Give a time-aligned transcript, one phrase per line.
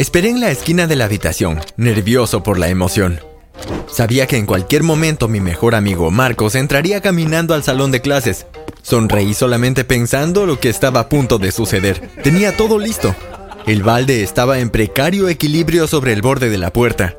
[0.00, 3.20] Esperé en la esquina de la habitación, nervioso por la emoción.
[3.86, 8.46] Sabía que en cualquier momento mi mejor amigo Marcos entraría caminando al salón de clases.
[8.80, 12.00] Sonreí solamente pensando lo que estaba a punto de suceder.
[12.22, 13.14] Tenía todo listo.
[13.66, 17.18] El balde estaba en precario equilibrio sobre el borde de la puerta.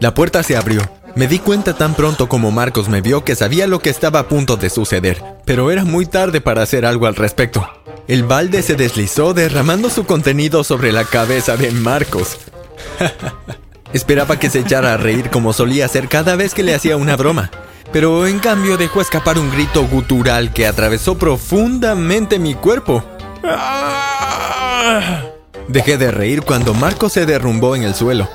[0.00, 0.80] La puerta se abrió.
[1.14, 4.28] Me di cuenta tan pronto como Marcos me vio que sabía lo que estaba a
[4.28, 7.81] punto de suceder, pero era muy tarde para hacer algo al respecto.
[8.08, 12.36] El balde se deslizó derramando su contenido sobre la cabeza de Marcos.
[13.92, 17.16] Esperaba que se echara a reír como solía hacer cada vez que le hacía una
[17.16, 17.50] broma,
[17.92, 23.04] pero en cambio dejó escapar un grito gutural que atravesó profundamente mi cuerpo.
[25.68, 28.28] Dejé de reír cuando Marcos se derrumbó en el suelo.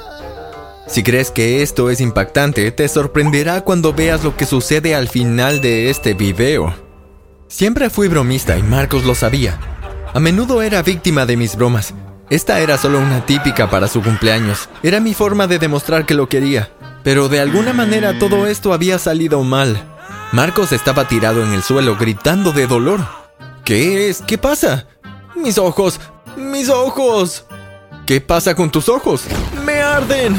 [0.87, 5.59] Si crees que esto es impactante, te sorprenderá cuando veas lo que sucede al final
[5.59, 6.86] de este video.
[7.47, 9.57] Siempre fui bromista y Marcos lo sabía.
[10.13, 11.93] A menudo era víctima de mis bromas.
[12.29, 14.67] Esta era solo una típica para su cumpleaños.
[14.83, 16.69] Era mi forma de demostrar que lo quería.
[17.03, 19.81] Pero de alguna manera todo esto había salido mal.
[20.33, 22.99] Marcos estaba tirado en el suelo gritando de dolor.
[23.63, 24.21] ¿Qué es?
[24.21, 24.87] ¿Qué pasa?
[25.33, 26.01] Mis ojos.
[26.35, 27.45] Mis ojos.
[28.05, 29.23] ¿Qué pasa con tus ojos?
[29.65, 30.35] Me arden.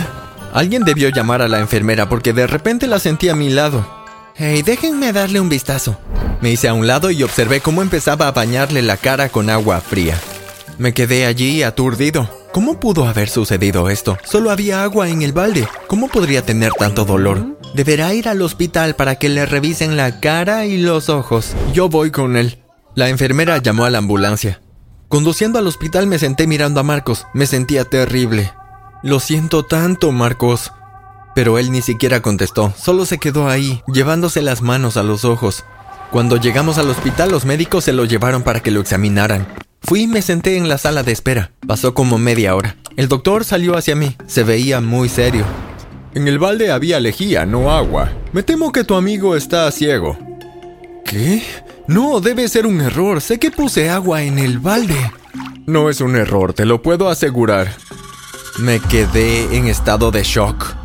[0.52, 3.97] Alguien debió llamar a la enfermera porque de repente la sentí a mi lado.
[4.40, 5.98] Hey, déjenme darle un vistazo.
[6.40, 9.80] Me hice a un lado y observé cómo empezaba a bañarle la cara con agua
[9.80, 10.16] fría.
[10.78, 12.30] Me quedé allí aturdido.
[12.52, 14.16] ¿Cómo pudo haber sucedido esto?
[14.22, 15.66] Solo había agua en el balde.
[15.88, 17.58] ¿Cómo podría tener tanto dolor?
[17.74, 21.56] Deberá ir al hospital para que le revisen la cara y los ojos.
[21.72, 22.62] Yo voy con él.
[22.94, 24.62] La enfermera llamó a la ambulancia.
[25.08, 27.26] Conduciendo al hospital me senté mirando a Marcos.
[27.34, 28.52] Me sentía terrible.
[29.02, 30.70] Lo siento tanto, Marcos.
[31.38, 35.64] Pero él ni siquiera contestó, solo se quedó ahí, llevándose las manos a los ojos.
[36.10, 39.46] Cuando llegamos al hospital, los médicos se lo llevaron para que lo examinaran.
[39.80, 41.52] Fui y me senté en la sala de espera.
[41.64, 42.74] Pasó como media hora.
[42.96, 44.16] El doctor salió hacia mí.
[44.26, 45.44] Se veía muy serio.
[46.12, 48.10] En el balde había lejía, no agua.
[48.32, 50.18] Me temo que tu amigo está ciego.
[51.04, 51.44] ¿Qué?
[51.86, 53.20] No, debe ser un error.
[53.20, 55.12] Sé que puse agua en el balde.
[55.66, 57.76] No es un error, te lo puedo asegurar.
[58.58, 60.77] Me quedé en estado de shock.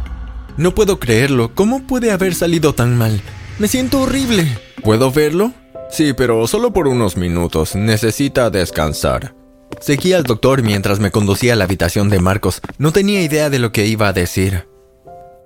[0.57, 1.53] No puedo creerlo.
[1.55, 3.21] ¿Cómo puede haber salido tan mal?
[3.59, 4.47] Me siento horrible.
[4.83, 5.53] ¿Puedo verlo?
[5.89, 7.75] Sí, pero solo por unos minutos.
[7.75, 9.35] Necesita descansar.
[9.79, 12.61] Seguí al doctor mientras me conducía a la habitación de Marcos.
[12.77, 14.67] No tenía idea de lo que iba a decir.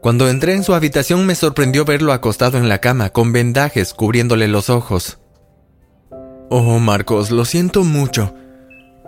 [0.01, 4.47] Cuando entré en su habitación me sorprendió verlo acostado en la cama, con vendajes cubriéndole
[4.47, 5.19] los ojos.
[6.49, 8.33] Oh, Marcos, lo siento mucho.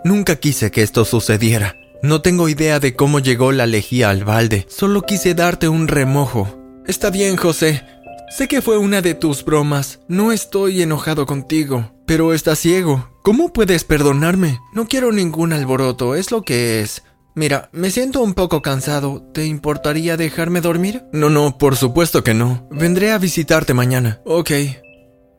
[0.04, 1.79] Nunca quise que esto sucediera.
[2.02, 6.56] No tengo idea de cómo llegó la lejía al balde, solo quise darte un remojo.
[6.86, 7.84] Está bien, José.
[8.30, 10.00] Sé que fue una de tus bromas.
[10.08, 13.10] No estoy enojado contigo, pero estás ciego.
[13.22, 14.60] ¿Cómo puedes perdonarme?
[14.72, 17.02] No quiero ningún alboroto, es lo que es.
[17.34, 19.22] Mira, me siento un poco cansado.
[19.34, 21.04] ¿Te importaría dejarme dormir?
[21.12, 22.66] No, no, por supuesto que no.
[22.70, 24.20] Vendré a visitarte mañana.
[24.24, 24.50] Ok.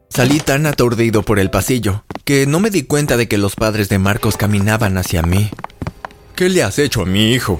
[0.10, 3.90] Salí tan aturdido por el pasillo que no me di cuenta de que los padres
[3.90, 5.50] de Marcos caminaban hacia mí.
[6.42, 7.60] ¿Qué le has hecho a mi hijo?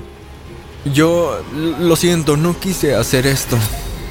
[0.92, 1.40] Yo...
[1.54, 3.56] lo siento, no quise hacer esto.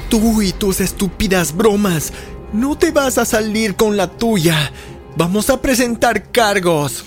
[0.07, 2.13] Tú y tus estúpidas bromas.
[2.53, 4.71] No te vas a salir con la tuya.
[5.17, 7.03] Vamos a presentar cargos.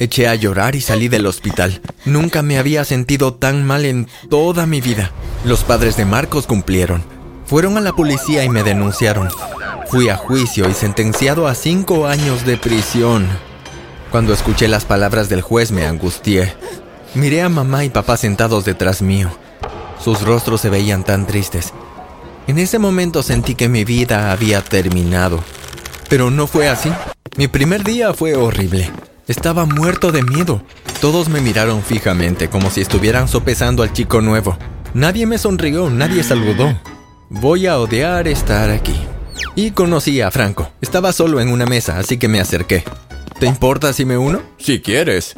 [0.00, 1.80] Eché a llorar y salí del hospital.
[2.06, 5.12] Nunca me había sentido tan mal en toda mi vida.
[5.44, 7.04] Los padres de Marcos cumplieron.
[7.46, 9.28] Fueron a la policía y me denunciaron.
[9.86, 13.28] Fui a juicio y sentenciado a cinco años de prisión.
[14.10, 16.52] Cuando escuché las palabras del juez me angustié.
[17.16, 19.30] Miré a mamá y papá sentados detrás mío.
[19.98, 21.72] Sus rostros se veían tan tristes.
[22.46, 25.42] En ese momento sentí que mi vida había terminado.
[26.10, 26.92] Pero no fue así.
[27.38, 28.90] Mi primer día fue horrible.
[29.28, 30.60] Estaba muerto de miedo.
[31.00, 34.58] Todos me miraron fijamente como si estuvieran sopesando al chico nuevo.
[34.92, 36.78] Nadie me sonrió, nadie saludó.
[37.30, 38.94] Voy a odiar estar aquí.
[39.54, 40.68] Y conocí a Franco.
[40.82, 42.84] Estaba solo en una mesa, así que me acerqué.
[43.40, 44.42] ¿Te importa si me uno?
[44.58, 45.34] Si quieres.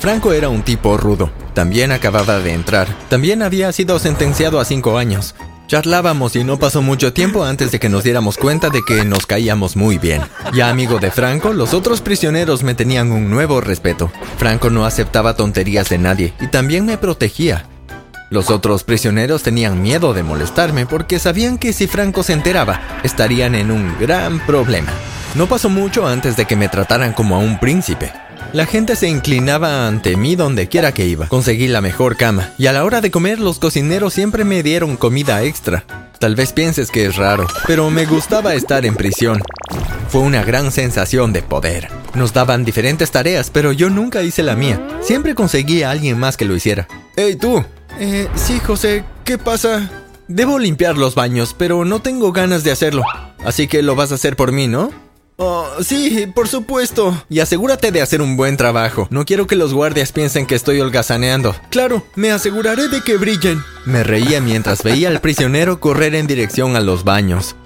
[0.00, 1.30] Franco era un tipo rudo.
[1.52, 2.88] También acababa de entrar.
[3.10, 5.34] También había sido sentenciado a cinco años.
[5.66, 9.26] Charlábamos y no pasó mucho tiempo antes de que nos diéramos cuenta de que nos
[9.26, 10.22] caíamos muy bien.
[10.54, 14.10] Ya amigo de Franco, los otros prisioneros me tenían un nuevo respeto.
[14.38, 17.66] Franco no aceptaba tonterías de nadie y también me protegía.
[18.30, 23.54] Los otros prisioneros tenían miedo de molestarme porque sabían que si Franco se enteraba, estarían
[23.54, 24.92] en un gran problema.
[25.34, 28.10] No pasó mucho antes de que me trataran como a un príncipe.
[28.52, 31.28] La gente se inclinaba ante mí donde quiera que iba.
[31.28, 34.96] Conseguí la mejor cama y a la hora de comer los cocineros siempre me dieron
[34.96, 35.84] comida extra.
[36.18, 39.40] Tal vez pienses que es raro, pero me gustaba estar en prisión.
[40.08, 41.88] Fue una gran sensación de poder.
[42.14, 44.84] Nos daban diferentes tareas, pero yo nunca hice la mía.
[45.00, 46.88] Siempre conseguí a alguien más que lo hiciera.
[47.16, 47.64] ¡Hey tú!
[48.00, 49.88] Eh, sí, José, ¿qué pasa?
[50.26, 53.04] Debo limpiar los baños, pero no tengo ganas de hacerlo.
[53.44, 54.90] Así que lo vas a hacer por mí, ¿no?
[55.42, 57.24] Oh, sí, por supuesto.
[57.30, 59.08] Y asegúrate de hacer un buen trabajo.
[59.10, 61.56] No quiero que los guardias piensen que estoy holgazaneando.
[61.70, 63.64] Claro, me aseguraré de que brillen.
[63.86, 67.56] Me reía mientras veía al prisionero correr en dirección a los baños.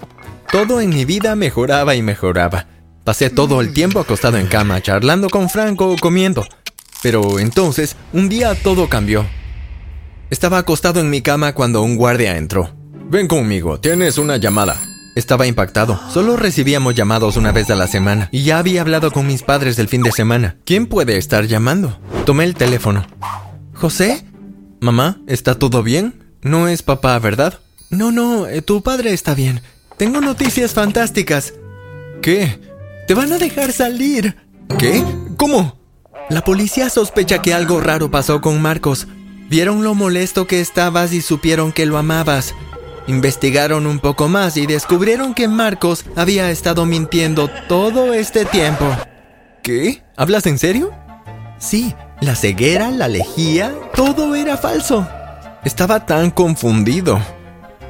[0.53, 2.69] Todo en mi vida mejoraba y mejoraba.
[3.03, 6.47] Pasé todo el tiempo acostado en cama, charlando con Franco o comiendo.
[7.03, 9.27] Pero entonces, un día todo cambió.
[10.31, 12.73] Estaba acostado en mi cama cuando un guardia entró.
[13.11, 14.77] Ven conmigo, tienes una llamada.
[15.15, 16.01] Estaba impactado.
[16.13, 19.77] Solo recibíamos llamados una vez a la semana y ya había hablado con mis padres
[19.77, 20.57] del fin de semana.
[20.65, 21.99] ¿Quién puede estar llamando?
[22.27, 23.07] Tomé el teléfono.
[23.75, 24.25] ¿José?
[24.81, 26.25] Mamá, ¿está todo bien?
[26.43, 27.61] No es papá, ¿verdad?
[27.91, 29.63] No, no, eh, tu padre está bien.
[29.97, 31.55] Tengo noticias fantásticas.
[32.21, 32.59] ¿Qué?
[33.07, 34.37] Te van a dejar salir.
[34.79, 35.05] ¿Qué?
[35.37, 35.79] ¿Cómo?
[36.29, 39.07] La policía sospecha que algo raro pasó con Marcos.
[39.49, 42.55] Vieron lo molesto que estabas y supieron que lo amabas.
[43.07, 48.87] Investigaron un poco más y descubrieron que Marcos había estado mintiendo todo este tiempo.
[49.63, 50.03] ¿Qué?
[50.17, 50.91] ¿Hablas en serio?
[51.59, 55.07] Sí, la ceguera, la lejía, todo era falso.
[55.65, 57.21] Estaba tan confundido.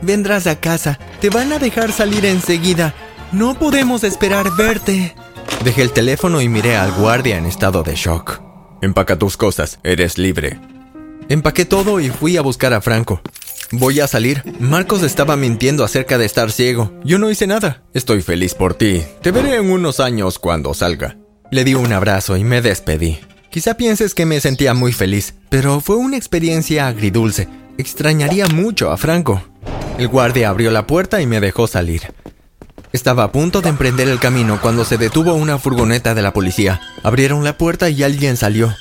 [0.03, 2.95] Vendrás a casa, te van a dejar salir enseguida.
[3.33, 5.15] No podemos esperar verte.
[5.65, 8.41] Dejé el teléfono y miré al guardia en estado de shock.
[8.83, 10.61] Empaca tus cosas, eres libre.
[11.29, 13.21] Empaqué todo y fui a buscar a Franco.
[13.77, 14.43] Voy a salir.
[14.61, 16.93] Marcos estaba mintiendo acerca de estar ciego.
[17.05, 17.83] Yo no hice nada.
[17.93, 19.03] Estoy feliz por ti.
[19.21, 21.17] Te veré en unos años cuando salga.
[21.51, 23.19] Le di un abrazo y me despedí.
[23.51, 27.49] Quizá pienses que me sentía muy feliz, pero fue una experiencia agridulce.
[27.77, 29.43] Extrañaría mucho a Franco.
[29.99, 32.15] El guardia abrió la puerta y me dejó salir.
[32.93, 36.81] Estaba a punto de emprender el camino cuando se detuvo una furgoneta de la policía.
[37.03, 38.73] Abrieron la puerta y alguien salió.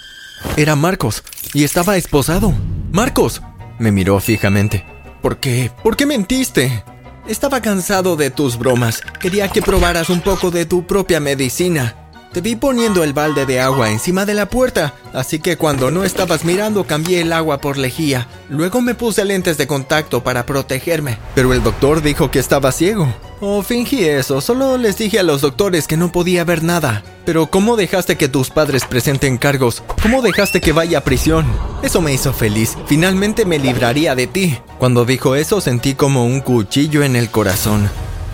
[0.55, 1.23] Era Marcos,
[1.53, 2.53] y estaba esposado.
[2.91, 3.41] ¡Marcos!
[3.83, 4.85] Me miró fijamente.
[5.21, 5.69] ¿Por qué?
[5.83, 6.85] ¿Por qué mentiste?
[7.27, 9.01] Estaba cansado de tus bromas.
[9.19, 11.93] Quería que probaras un poco de tu propia medicina.
[12.31, 16.05] Te vi poniendo el balde de agua encima de la puerta, así que cuando no
[16.05, 18.29] estabas mirando cambié el agua por lejía.
[18.49, 21.17] Luego me puse lentes de contacto para protegerme.
[21.35, 23.13] Pero el doctor dijo que estaba ciego.
[23.45, 27.03] Oh, fingí eso, solo les dije a los doctores que no podía ver nada.
[27.25, 29.83] Pero ¿cómo dejaste que tus padres presenten cargos?
[30.01, 31.45] ¿Cómo dejaste que vaya a prisión?
[31.81, 32.77] Eso me hizo feliz.
[32.85, 34.57] Finalmente me libraría de ti.
[34.79, 37.89] Cuando dijo eso sentí como un cuchillo en el corazón.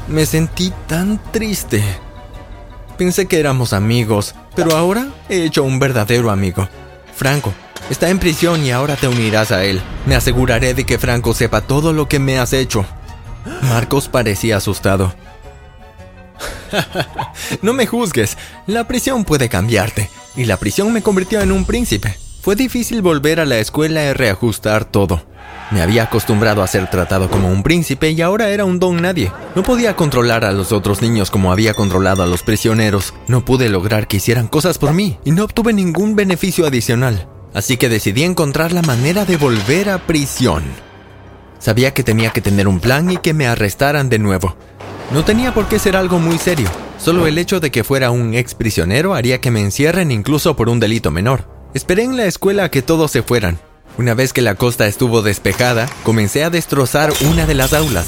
[0.08, 1.84] Me sentí tan triste.
[2.96, 6.70] Pensé que éramos amigos, pero ahora he hecho un verdadero amigo.
[7.16, 7.52] Franco,
[7.90, 9.82] está en prisión y ahora te unirás a él.
[10.06, 12.86] Me aseguraré de que Franco sepa todo lo que me has hecho.
[13.64, 15.14] Marcos parecía asustado.
[17.62, 18.38] no me juzgues,
[18.68, 22.18] la prisión puede cambiarte, y la prisión me convirtió en un príncipe.
[22.42, 25.24] Fue difícil volver a la escuela y reajustar todo.
[25.72, 29.32] Me había acostumbrado a ser tratado como un príncipe y ahora era un don nadie.
[29.56, 33.14] No podía controlar a los otros niños como había controlado a los prisioneros.
[33.28, 37.28] No pude lograr que hicieran cosas por mí y no obtuve ningún beneficio adicional.
[37.54, 40.64] Así que decidí encontrar la manera de volver a prisión.
[41.60, 44.56] Sabía que tenía que tener un plan y que me arrestaran de nuevo.
[45.12, 46.70] No tenía por qué ser algo muy serio.
[46.98, 50.70] Solo el hecho de que fuera un ex prisionero haría que me encierren incluso por
[50.70, 51.46] un delito menor.
[51.74, 53.60] Esperé en la escuela a que todos se fueran,
[54.00, 58.08] una vez que la costa estuvo despejada, comencé a destrozar una de las aulas.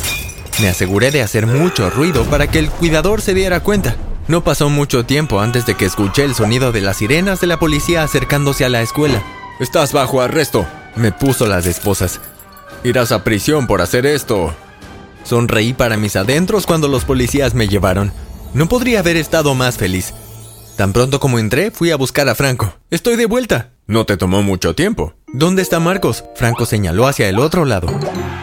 [0.62, 3.98] Me aseguré de hacer mucho ruido para que el cuidador se diera cuenta.
[4.30, 7.60] No pasó mucho tiempo antes de que escuché el sonido de las sirenas de la
[7.60, 9.22] policía acercándose a la escuela.
[9.60, 12.22] Estás bajo arresto, me puso las esposas.
[12.84, 14.54] Irás a prisión por hacer esto.
[15.24, 18.12] Sonreí para mis adentros cuando los policías me llevaron.
[18.54, 20.14] No podría haber estado más feliz.
[20.78, 22.74] Tan pronto como entré, fui a buscar a Franco.
[22.90, 23.70] Estoy de vuelta.
[23.86, 25.14] No te tomó mucho tiempo.
[25.32, 26.24] ¿Dónde está Marcos?
[26.36, 27.88] Franco señaló hacia el otro lado.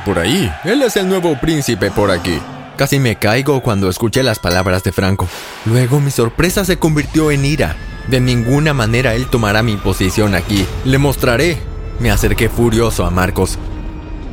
[0.05, 0.53] Por ahí.
[0.65, 2.39] Él es el nuevo príncipe por aquí.
[2.77, 5.27] Casi me caigo cuando escuché las palabras de Franco.
[5.65, 7.75] Luego mi sorpresa se convirtió en ira.
[8.07, 10.65] De ninguna manera él tomará mi posición aquí.
[10.85, 11.59] Le mostraré.
[11.99, 13.59] Me acerqué furioso a Marcos.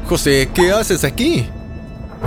[0.08, 1.48] José, ¿qué haces aquí?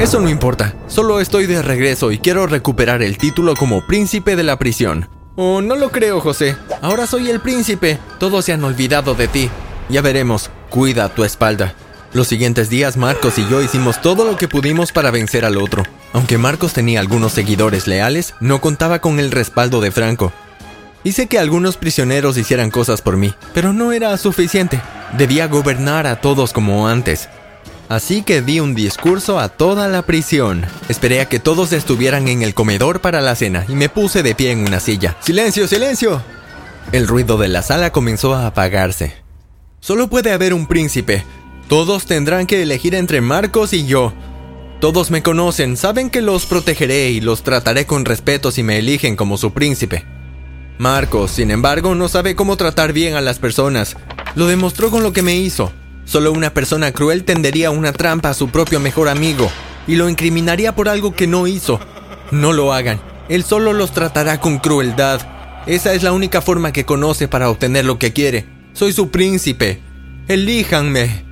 [0.01, 0.75] Eso no importa.
[0.89, 5.09] Solo estoy de regreso y quiero recuperar el título como príncipe de la prisión.
[5.37, 6.57] Oh, no lo creo, José.
[6.83, 7.99] Ahora soy el príncipe.
[8.19, 9.49] Todos se han olvidado de ti.
[9.89, 10.51] Ya veremos.
[10.71, 11.75] Cuida tu espalda.
[12.13, 15.85] Los siguientes días Marcos y yo hicimos todo lo que pudimos para vencer al otro.
[16.13, 20.33] Aunque Marcos tenía algunos seguidores leales, no contaba con el respaldo de Franco.
[21.05, 24.81] Hice que algunos prisioneros hicieran cosas por mí, pero no era suficiente.
[25.17, 27.29] Debía gobernar a todos como antes.
[27.89, 30.67] Así que di un discurso a toda la prisión.
[30.91, 34.35] Esperé a que todos estuvieran en el comedor para la cena y me puse de
[34.35, 35.17] pie en una silla.
[35.21, 36.23] ¡Silencio, silencio!
[36.93, 39.17] El ruido de la sala comenzó a apagarse.
[39.81, 41.25] Solo puede haber un príncipe.
[41.69, 44.13] Todos tendrán que elegir entre Marcos y yo.
[44.81, 49.17] Todos me conocen, saben que los protegeré y los trataré con respeto si me eligen
[49.17, 50.05] como su príncipe.
[50.79, 53.97] Marcos, sin embargo, no sabe cómo tratar bien a las personas.
[54.35, 55.73] Lo demostró con lo que me hizo.
[56.09, 59.51] Solo una persona cruel tendería una trampa a su propio mejor amigo
[59.87, 61.81] y lo incriminaría por algo que no hizo.
[62.31, 62.99] No lo hagan.
[63.29, 65.21] Él solo los tratará con crueldad.
[65.67, 68.47] Esa es la única forma que conoce para obtener lo que quiere.
[68.73, 69.83] Soy su príncipe.
[70.29, 71.27] Elíjanme.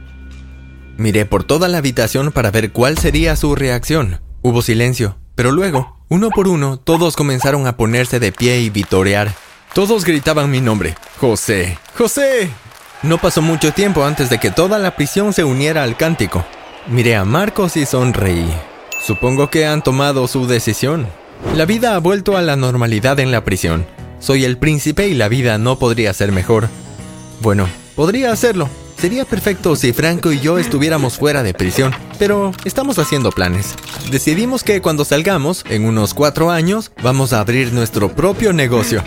[0.99, 4.21] Miré por toda la habitación para ver cuál sería su reacción.
[4.43, 9.35] Hubo silencio, pero luego, uno por uno, todos comenzaron a ponerse de pie y vitorear.
[9.73, 10.97] Todos gritaban mi nombre.
[11.19, 11.79] José.
[11.97, 12.51] José.
[13.03, 16.45] No pasó mucho tiempo antes de que toda la prisión se uniera al cántico.
[16.87, 18.51] Miré a Marcos y sonreí.
[19.05, 21.07] Supongo que han tomado su decisión.
[21.55, 23.87] La vida ha vuelto a la normalidad en la prisión.
[24.19, 26.69] Soy el príncipe y la vida no podría ser mejor.
[27.41, 28.69] Bueno, podría hacerlo.
[28.99, 33.75] Sería perfecto si Franco y yo estuviéramos fuera de prisión, pero estamos haciendo planes.
[34.11, 39.03] Decidimos que cuando salgamos, en unos cuatro años, vamos a abrir nuestro propio negocio.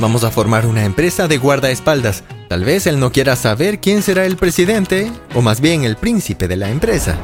[0.00, 4.24] Vamos a formar una empresa de guardaespaldas Tal vez él no quiera saber quién será
[4.24, 7.18] el presidente, o más bien el príncipe de la empresa.